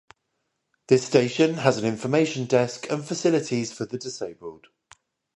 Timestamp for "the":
3.85-3.99